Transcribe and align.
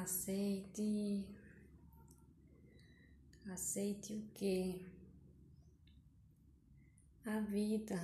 Aceite. 0.00 1.28
Aceite 3.52 4.14
o 4.14 4.22
que? 4.32 4.86
A 7.26 7.40
vida. 7.40 8.00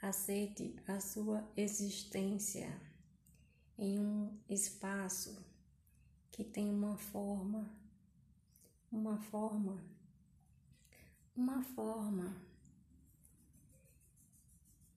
Aceite 0.00 0.76
a 0.86 1.00
sua 1.00 1.44
existência 1.56 2.80
em 3.76 3.98
um 3.98 4.38
espaço 4.48 5.44
que 6.30 6.44
tem 6.44 6.70
uma 6.70 6.96
forma, 6.96 7.68
uma 8.92 9.18
forma, 9.18 9.84
uma 11.34 11.64
forma 11.64 12.40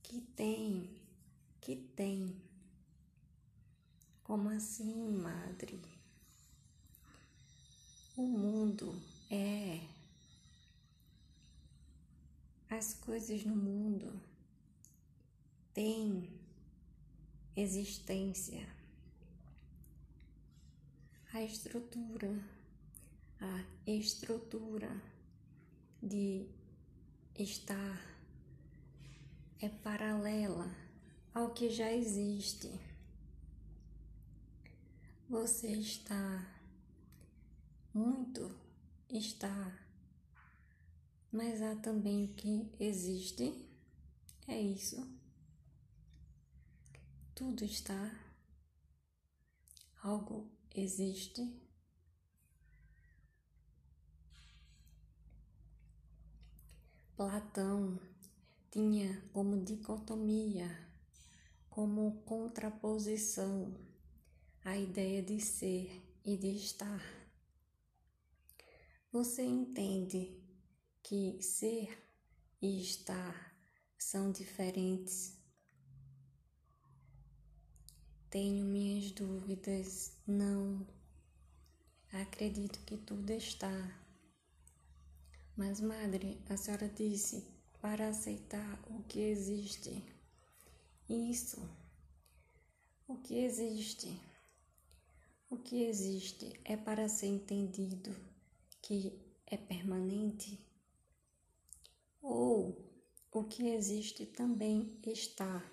que 0.04 0.22
tem, 0.22 1.02
que 1.60 1.76
tem. 1.76 2.49
Como 4.30 4.48
assim, 4.50 5.12
madre? 5.12 5.82
O 8.16 8.22
mundo 8.22 8.94
é. 9.32 9.82
As 12.70 12.94
coisas 12.94 13.44
no 13.44 13.56
mundo 13.56 14.22
têm 15.74 16.30
existência. 17.56 18.70
A 21.34 21.42
estrutura, 21.42 22.30
a 23.40 23.66
estrutura 23.88 24.96
de 26.04 26.46
estar 27.36 28.00
é 29.60 29.70
paralela 29.70 30.70
ao 31.34 31.50
que 31.52 31.72
já 31.72 31.92
existe. 31.92 32.89
Você 35.30 35.74
está 35.74 36.44
muito 37.94 38.50
está, 39.08 39.80
mas 41.32 41.62
há 41.62 41.76
também 41.76 42.26
o 42.26 42.34
que 42.34 42.68
existe. 42.80 43.54
É 44.48 44.60
isso. 44.60 45.08
Tudo 47.36 47.64
está. 47.64 48.12
Algo 50.02 50.50
existe. 50.74 51.48
Platão 57.16 58.00
tinha 58.72 59.22
como 59.32 59.64
dicotomia, 59.64 60.90
como 61.70 62.20
contraposição, 62.24 63.89
a 64.64 64.78
ideia 64.78 65.22
de 65.22 65.40
ser 65.40 66.04
e 66.24 66.38
de 66.38 66.56
estar. 66.56 67.02
Você 69.12 69.44
entende 69.44 70.40
que 71.02 71.42
ser 71.42 71.98
e 72.62 72.82
estar 72.82 73.56
são 73.98 74.32
diferentes? 74.32 75.38
Tenho 78.30 78.64
minhas 78.64 79.12
dúvidas, 79.12 80.14
não. 80.28 80.86
Acredito 82.12 82.80
que 82.86 82.98
tudo 82.98 83.32
está. 83.32 84.00
Mas, 85.58 85.82
madre, 85.82 86.40
a 86.48 86.56
senhora 86.56 86.88
disse 86.88 87.44
para 87.82 88.10
aceitar 88.10 88.80
o 88.88 89.02
que 89.04 89.20
existe. 89.20 90.04
Isso. 91.10 91.60
O 93.08 93.18
que 93.18 93.44
existe? 93.44 94.29
O 95.52 95.58
que 95.58 95.84
existe 95.84 96.54
é 96.64 96.78
para 96.78 97.10
ser 97.10 97.26
entendido 97.26 98.16
que 98.84 99.20
é 99.48 99.58
permanente? 99.58 100.60
Ou 102.22 102.78
o 103.32 103.44
que 103.46 103.70
existe 103.70 104.28
também 104.28 105.00
está? 105.08 105.68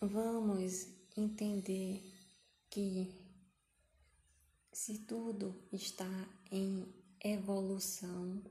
Vamos 0.00 0.88
entender 1.14 2.02
que 2.70 3.14
se 4.72 5.00
tudo 5.00 5.54
está 5.70 6.08
em 6.50 6.86
evolução, 7.22 8.42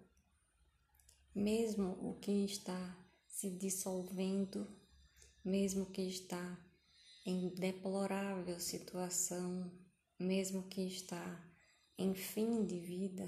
mesmo 1.34 1.98
o 2.00 2.14
que 2.22 2.46
está 2.46 2.96
se 3.28 3.50
dissolvendo, 3.50 4.68
mesmo 5.44 5.88
que 5.88 6.04
está 6.04 6.60
em 7.26 7.50
deplorável 7.50 8.60
situação, 8.60 9.72
mesmo 10.20 10.64
que 10.64 10.82
está 10.82 11.44
em 11.98 12.14
fim 12.14 12.66
de 12.66 12.80
vida, 12.80 13.28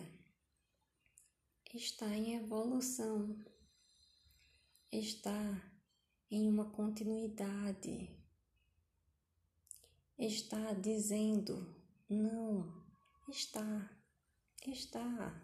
está 1.73 2.07
em 2.07 2.35
evolução, 2.35 3.38
está 4.91 5.72
em 6.31 6.47
uma 6.47 6.69
continuidade, 6.72 8.09
está 10.17 10.73
dizendo 10.73 11.75
não, 12.09 12.85
está 13.29 13.95
está? 14.72 15.41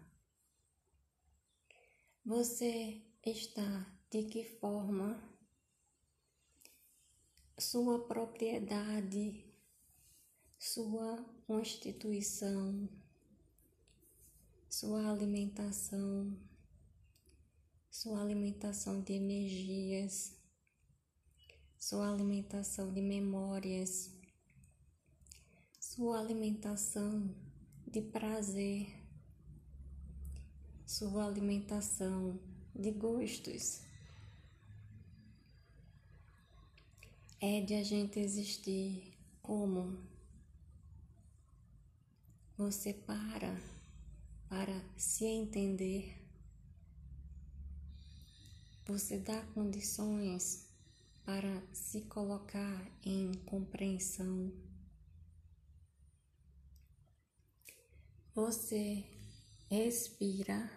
Você 2.24 3.02
está 3.24 3.86
de 4.10 4.24
que 4.24 4.44
forma? 4.44 5.31
Sua 7.70 7.98
propriedade, 8.06 9.46
sua 10.58 11.24
constituição, 11.46 12.88
sua 14.68 15.10
alimentação, 15.10 16.36
sua 17.90 18.20
alimentação 18.20 19.00
de 19.00 19.12
energias, 19.12 20.36
sua 21.78 22.12
alimentação 22.12 22.92
de 22.92 23.00
memórias, 23.00 24.10
sua 25.78 26.18
alimentação 26.18 27.32
de 27.86 28.02
prazer 28.02 29.02
sua 30.84 31.26
alimentação 31.26 32.38
de 32.74 32.90
gostos. 32.90 33.80
É 37.44 37.60
de 37.60 37.74
a 37.74 37.82
gente 37.82 38.20
existir. 38.20 39.18
Como? 39.42 39.98
Você 42.56 42.94
para 42.94 43.60
para 44.48 44.80
se 44.96 45.24
entender, 45.24 46.24
você 48.86 49.18
dá 49.18 49.42
condições 49.54 50.68
para 51.24 51.60
se 51.72 52.02
colocar 52.02 52.86
em 53.04 53.32
compreensão. 53.44 54.52
Você 58.36 59.04
respira. 59.68 60.70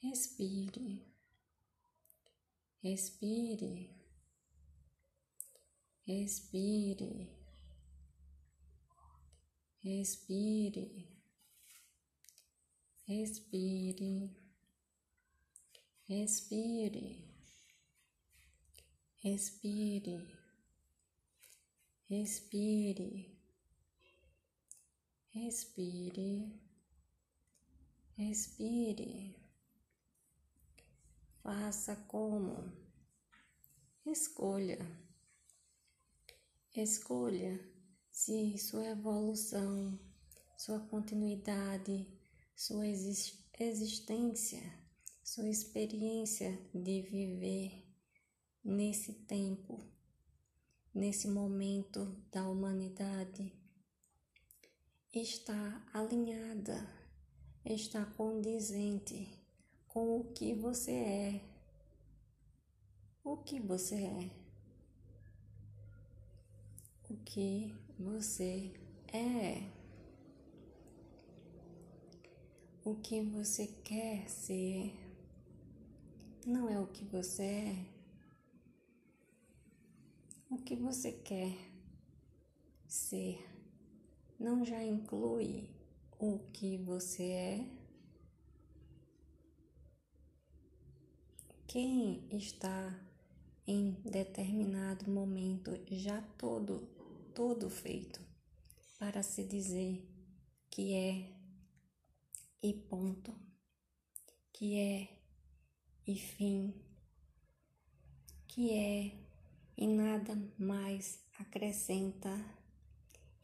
Respire, 0.00 1.04
respire, 2.82 4.05
respire, 6.06 7.28
respire, 9.82 11.04
respire, 13.08 14.30
respire, 16.08 17.24
respire, 19.28 20.32
respire, 22.08 23.36
respire, 25.34 26.52
respire. 28.16 29.34
Faça 31.42 31.96
como? 32.08 32.72
Escolha. 34.04 35.05
Escolha 36.78 37.58
se 38.10 38.58
sua 38.58 38.90
evolução, 38.90 39.98
sua 40.58 40.78
continuidade, 40.78 42.06
sua 42.54 42.86
existência, 42.86 44.60
sua 45.24 45.48
experiência 45.48 46.52
de 46.74 47.00
viver 47.00 47.82
nesse 48.62 49.14
tempo, 49.24 49.90
nesse 50.94 51.28
momento 51.28 52.14
da 52.30 52.46
humanidade, 52.46 53.50
está 55.14 55.82
alinhada, 55.94 56.86
está 57.64 58.04
condizente 58.04 59.42
com 59.88 60.20
o 60.20 60.24
que 60.34 60.52
você 60.52 60.92
é, 60.92 61.40
o 63.24 63.38
que 63.38 63.60
você 63.60 63.94
é. 63.94 64.45
O 67.08 67.16
que 67.18 67.72
você 67.98 68.72
é. 69.12 69.70
O 72.84 72.96
que 72.96 73.22
você 73.22 73.68
quer 73.84 74.28
ser 74.28 74.92
não 76.44 76.68
é 76.68 76.78
o 76.80 76.86
que 76.88 77.04
você 77.04 77.42
é. 77.42 77.86
O 80.50 80.58
que 80.58 80.74
você 80.74 81.12
quer 81.12 81.56
ser 82.88 83.38
não 84.38 84.64
já 84.64 84.82
inclui 84.82 85.70
o 86.18 86.38
que 86.52 86.76
você 86.78 87.22
é? 87.22 87.70
Quem 91.68 92.26
está 92.30 92.98
em 93.66 93.92
determinado 94.04 95.10
momento 95.10 95.78
já 95.90 96.22
todo, 96.38 96.95
todo 97.36 97.68
feito 97.68 98.18
para 98.98 99.22
se 99.22 99.44
dizer 99.44 100.02
que 100.70 100.94
é 100.94 101.36
e 102.62 102.72
ponto, 102.72 103.38
que 104.54 104.80
é 104.80 105.06
e 106.06 106.18
fim, 106.18 106.74
que 108.48 108.72
é 108.72 109.22
e 109.76 109.86
nada 109.86 110.34
mais 110.58 111.20
acrescenta 111.38 112.42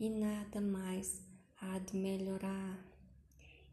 e 0.00 0.08
nada 0.08 0.58
mais 0.58 1.20
há 1.60 1.78
de 1.78 1.94
melhorar 1.94 2.82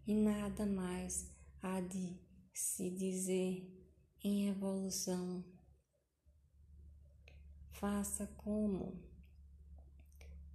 e 0.06 0.14
nada 0.14 0.66
mais 0.66 1.32
há 1.62 1.80
de 1.80 2.20
se 2.54 2.90
dizer 2.90 3.74
em 4.22 4.50
evolução. 4.50 5.46
Faça 7.72 8.28
como 8.36 9.09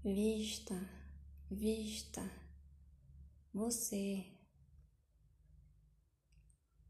vista, 0.05 0.75
vista 1.51 2.23
você 3.53 4.35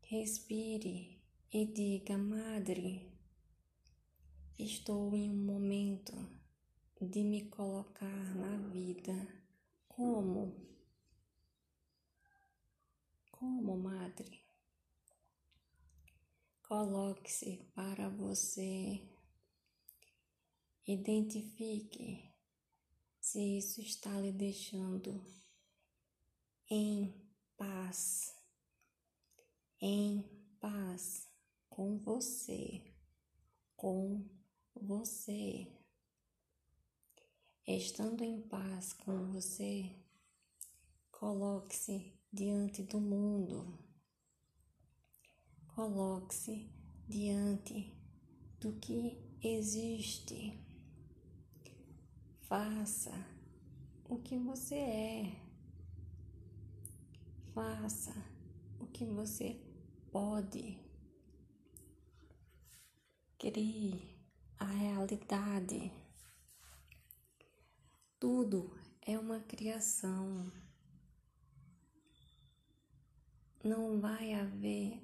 Respire 0.07 1.21
e 1.51 1.65
diga, 1.65 2.19
Madre, 2.19 3.11
estou 4.59 5.17
em 5.17 5.31
um 5.31 5.45
momento 5.45 6.13
de 7.01 7.25
me 7.25 7.49
colocar 7.49 8.35
na 8.37 8.57
vida 8.69 9.15
como? 9.89 10.55
Como, 13.33 13.79
Madre? 13.79 14.45
Coloque-se 16.63 17.57
para 17.75 18.09
você. 18.11 19.03
Identifique 20.87 22.34
se 23.25 23.57
isso 23.57 23.81
está 23.81 24.21
lhe 24.21 24.31
deixando 24.31 25.25
em 26.69 27.11
paz 27.57 28.35
em 29.81 30.23
paz 30.61 31.27
com 31.71 31.99
você, 31.99 32.95
com 33.75 34.29
você. 34.75 35.67
Estando 37.67 38.23
em 38.23 38.43
paz 38.43 38.93
com 38.93 39.33
você, 39.33 39.91
coloque-se 41.11 42.13
diante 42.31 42.83
do 42.83 43.01
mundo, 43.01 43.79
coloque-se 45.75 46.71
diante 47.09 47.91
do 48.61 48.79
que 48.79 49.19
existe. 49.43 50.64
Faça 52.55 53.11
o 54.09 54.17
que 54.17 54.39
você 54.39 54.77
é. 54.77 55.37
Faça 57.53 58.15
o 58.79 58.87
que 58.87 59.05
você 59.05 59.61
pode. 60.13 60.79
Crie 63.41 64.17
a 64.61 64.67
realidade. 64.67 65.91
Tudo 68.21 68.73
é 69.03 69.19
uma 69.19 69.41
criação. 69.41 70.49
Não 73.65 74.01
vai 74.01 74.33
haver 74.33 75.03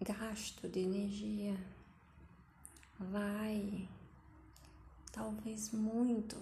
gasto 0.00 0.70
de 0.70 0.80
energia. 0.80 1.54
Vai, 2.98 3.86
talvez 5.12 5.70
muito, 5.70 6.36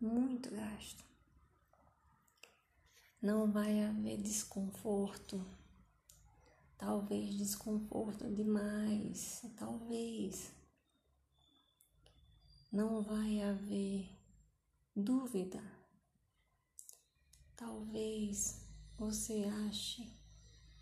muito 0.00 0.50
gasto 0.50 1.06
não 3.26 3.50
vai 3.50 3.82
haver 3.82 4.18
desconforto. 4.18 5.44
Talvez 6.78 7.34
desconforto 7.34 8.30
demais, 8.32 9.42
talvez. 9.56 10.52
Não 12.70 13.02
vai 13.02 13.42
haver 13.42 14.08
dúvida. 14.94 15.60
Talvez 17.56 18.64
você 18.96 19.44
ache 19.66 20.08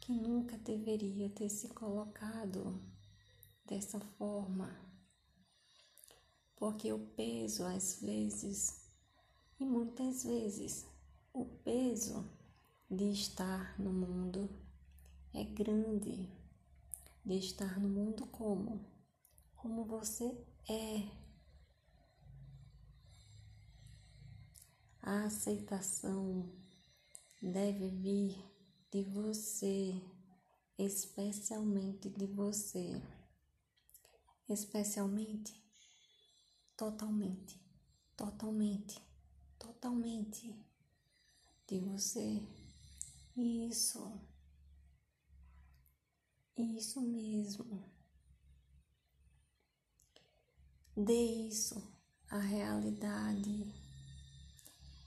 que 0.00 0.12
nunca 0.12 0.58
deveria 0.58 1.30
ter 1.30 1.48
se 1.48 1.68
colocado 1.68 2.78
dessa 3.64 3.98
forma, 4.18 4.68
porque 6.56 6.92
o 6.92 6.98
peso 6.98 7.64
às 7.64 8.00
vezes 8.00 8.84
e 9.58 9.64
muitas 9.64 10.24
vezes 10.24 10.84
o 11.32 11.44
peso 11.44 12.28
de 12.90 13.12
estar 13.12 13.80
no 13.80 13.92
mundo 13.92 14.50
é 15.32 15.44
grande, 15.44 16.28
de 17.24 17.38
estar 17.38 17.80
no 17.80 17.88
mundo 17.88 18.26
como? 18.26 18.84
Como 19.56 19.84
você 19.84 20.36
é. 20.68 21.08
A 25.00 25.24
aceitação 25.24 26.52
deve 27.40 27.88
vir 27.88 28.36
de 28.90 29.02
você, 29.04 29.94
especialmente 30.78 32.10
de 32.10 32.26
você, 32.26 33.00
especialmente, 34.48 35.63
totalmente, 36.76 37.60
totalmente, 38.16 39.00
totalmente 39.58 40.54
de 41.66 41.80
você. 41.80 42.46
Isso. 43.36 44.20
Isso 46.56 47.00
mesmo. 47.00 47.84
Dê 50.96 51.48
isso 51.48 51.82
à 52.30 52.38
realidade. 52.38 53.74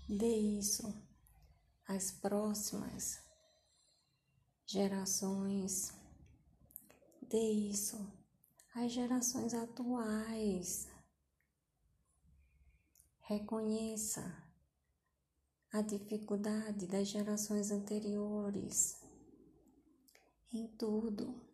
Dê 0.10 0.38
isso 0.60 0.94
às 1.88 2.12
próximas 2.12 3.20
gerações. 4.66 5.94
Dê 7.30 7.52
isso 7.52 8.12
às 8.76 8.92
gerações 8.92 9.54
atuais. 9.54 10.97
Reconheça 13.29 14.24
a 15.74 15.81
dificuldade 15.81 16.88
das 16.88 17.10
gerações 17.10 17.72
anteriores. 17.72 19.03
Em 20.53 20.65
tudo, 20.77 21.46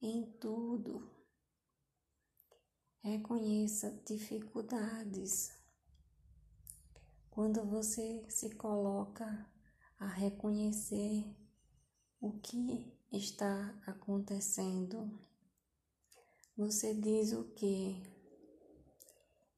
em 0.00 0.30
tudo. 0.38 1.10
Reconheça 3.02 4.00
dificuldades. 4.06 5.50
Quando 7.30 7.64
você 7.64 8.24
se 8.30 8.54
coloca 8.54 9.50
a 9.98 10.06
reconhecer 10.06 11.36
o 12.20 12.38
que 12.38 12.96
está 13.10 13.76
acontecendo, 13.88 15.18
você 16.56 16.94
diz 16.94 17.32
o 17.32 17.42
que? 17.54 18.13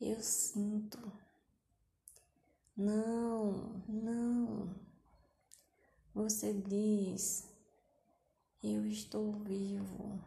Eu 0.00 0.20
sinto 0.20 1.12
não, 2.76 3.82
não. 3.88 4.76
Você 6.14 6.52
diz: 6.52 7.48
Eu 8.62 8.86
estou 8.86 9.32
vivo. 9.32 10.22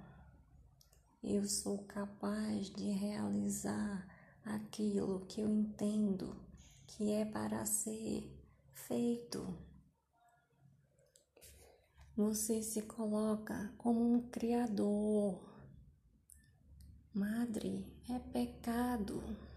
Eu 1.21 1.47
sou 1.47 1.83
capaz 1.83 2.71
de 2.71 2.89
realizar 2.89 4.07
aquilo 4.43 5.27
que 5.27 5.41
eu 5.41 5.47
entendo 5.47 6.35
que 6.87 7.11
é 7.11 7.23
para 7.23 7.63
ser 7.67 8.35
feito. 8.73 9.55
você 12.17 12.63
se 12.63 12.81
coloca 12.81 13.71
como 13.77 14.11
um 14.11 14.27
criador. 14.29 15.39
Madre, 17.13 17.85
é 18.09 18.17
pecado. 18.17 19.48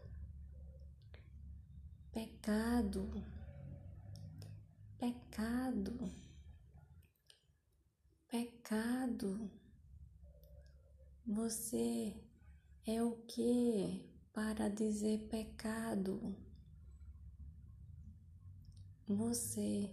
Pecado. 2.12 3.24
Pecado. 4.98 6.12
Pecado. 8.28 9.50
Você 11.26 12.14
é 12.86 13.02
o 13.02 13.12
que 13.26 14.04
para 14.30 14.68
dizer 14.68 15.26
pecado? 15.30 16.36
Você 19.08 19.90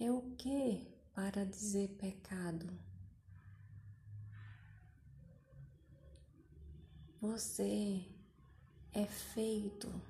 é 0.00 0.10
o 0.10 0.22
que 0.36 0.92
para 1.14 1.44
dizer 1.44 1.90
pecado? 1.90 2.66
Você 7.20 8.04
é 8.92 9.06
feito 9.06 10.09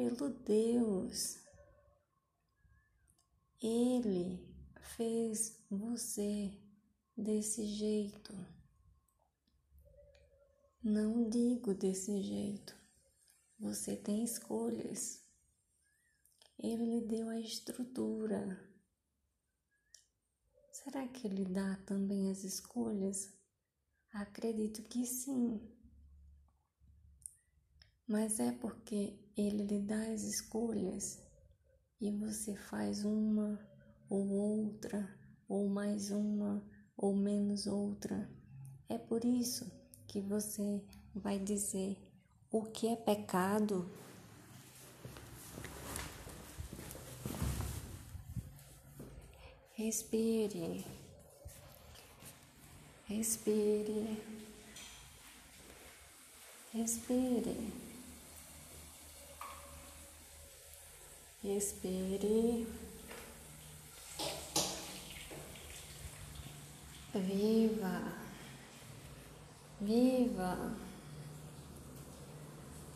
pelo 0.00 0.30
Deus. 0.30 1.38
Ele 3.60 4.48
fez 4.96 5.62
você 5.68 6.58
desse 7.14 7.66
jeito. 7.66 8.32
Não 10.82 11.28
digo 11.28 11.74
desse 11.74 12.22
jeito. 12.22 12.74
Você 13.58 13.94
tem 13.94 14.24
escolhas. 14.24 15.22
Ele 16.58 17.00
lhe 17.00 17.06
deu 17.06 17.28
a 17.28 17.38
estrutura. 17.38 18.58
Será 20.72 21.06
que 21.08 21.26
ele 21.26 21.44
dá 21.44 21.76
também 21.84 22.30
as 22.30 22.42
escolhas? 22.42 23.30
Acredito 24.14 24.82
que 24.84 25.04
sim. 25.04 25.60
Mas 28.08 28.40
é 28.40 28.50
porque 28.50 29.29
ele 29.40 29.64
lhe 29.64 29.80
dá 29.80 30.00
as 30.12 30.22
escolhas 30.22 31.22
e 32.00 32.10
você 32.10 32.54
faz 32.54 33.04
uma 33.04 33.58
ou 34.08 34.28
outra, 34.28 35.08
ou 35.48 35.68
mais 35.68 36.10
uma 36.10 36.62
ou 36.96 37.14
menos 37.14 37.66
outra. 37.66 38.30
É 38.88 38.98
por 38.98 39.24
isso 39.24 39.70
que 40.06 40.20
você 40.20 40.84
vai 41.14 41.38
dizer 41.38 41.96
o 42.50 42.64
que 42.64 42.88
é 42.88 42.96
pecado. 42.96 43.88
Respire, 49.72 50.84
respire, 53.06 54.22
respire, 56.72 57.89
respire. 61.54 62.66
Viva. 67.12 68.12
Viva! 69.80 70.76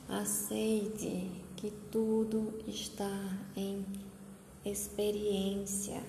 Aceite 0.08 1.30
que 1.56 1.70
tudo 1.90 2.62
está 2.68 3.10
em 3.56 3.84
experiência, 4.64 6.04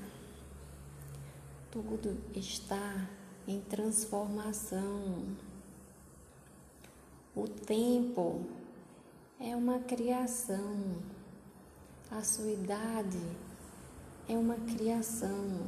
tudo 1.72 2.18
está 2.36 3.10
em 3.48 3.62
transformação. 3.62 5.24
O 7.34 7.48
tempo 7.48 8.46
é 9.40 9.56
uma 9.56 9.80
criação, 9.80 10.98
a 12.18 12.24
sua 12.24 12.50
idade 12.50 13.20
é 14.30 14.38
uma 14.38 14.56
criação. 14.56 15.68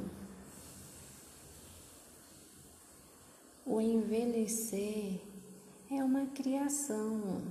O 3.66 3.82
envelhecer 3.82 5.20
é 5.92 6.02
uma 6.02 6.26
criação. 6.28 7.42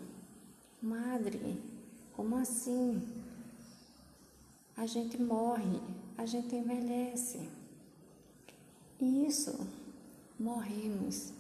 Madre, 0.81 1.63
como 2.15 2.37
assim? 2.37 3.07
A 4.75 4.87
gente 4.87 5.21
morre, 5.21 5.79
a 6.17 6.25
gente 6.25 6.57
envelhece. 6.57 7.51
Isso, 8.99 9.69
morremos, 10.41 11.35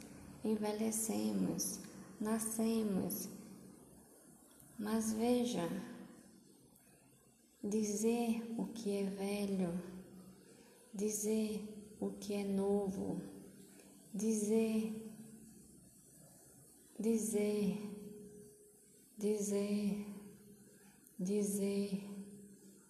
envelhecemos, 0.44 1.78
nascemos. 2.20 3.30
Mas 4.78 5.14
veja, 5.14 5.66
dizer 7.68 8.42
o 8.56 8.66
que 8.66 8.98
é 8.98 9.04
velho, 9.04 9.80
dizer 10.94 11.62
o 12.00 12.10
que 12.10 12.34
é 12.34 12.44
novo, 12.44 13.20
dizer, 14.14 14.94
dizer, 16.98 17.78
dizer, 19.18 20.06
dizer, 21.18 22.04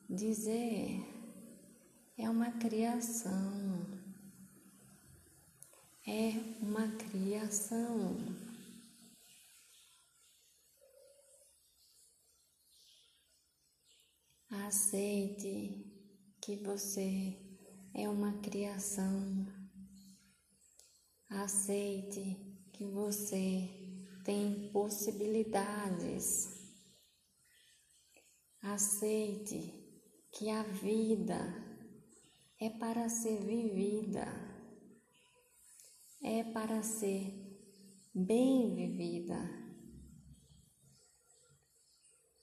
dizer. 0.09 1.12
É 2.18 2.30
uma 2.30 2.50
criação, 2.52 3.87
é 6.06 6.33
uma 6.62 6.88
criação. 6.97 8.45
Aceite 14.66 15.87
que 16.42 16.56
você 16.56 17.38
é 17.94 18.08
uma 18.08 18.32
criação 18.40 19.46
Aceite 21.30 22.37
que 22.73 22.85
você 22.85 23.68
tem 24.25 24.68
possibilidades. 24.73 26.49
Aceite 28.61 29.73
que 30.32 30.50
a 30.50 30.64
vida 30.64 31.38
é 32.61 32.68
para 32.68 33.08
ser 33.08 33.38
vivida, 33.44 34.26
é 36.25 36.42
para 36.42 36.82
ser 36.82 37.32
bem 38.12 38.75
vivida. 38.75 39.38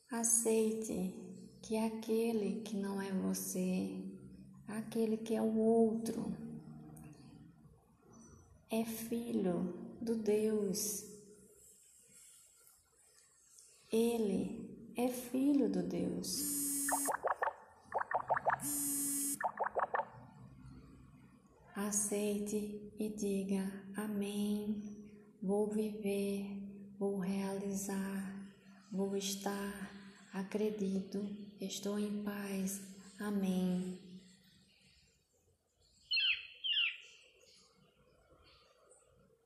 Aceite 0.10 1.23
que 1.63 1.77
aquele 1.77 2.62
que 2.62 2.75
não 2.75 3.01
é 3.01 3.10
você, 3.10 3.89
aquele 4.67 5.15
que 5.15 5.34
é 5.34 5.41
o 5.41 5.58
outro, 5.58 6.36
é 8.70 8.84
filho 8.84 9.74
do 10.01 10.13
Deus. 10.13 11.05
Ele 13.89 14.93
é 14.98 15.08
filho 15.08 15.70
do 15.70 15.82
Deus. 15.82 16.86
Aceite 21.74 22.91
e 23.00 23.08
diga 23.08 23.63
amém. 23.96 24.84
Vou 25.41 25.67
viver, 25.67 26.46
vou 27.00 27.20
realizar, 27.20 28.51
vou 28.91 29.15
estar, 29.15 29.91
acredito, 30.34 31.43
estou 31.60 31.98
em 32.00 32.24
paz. 32.24 32.81
Amém. 33.19 34.02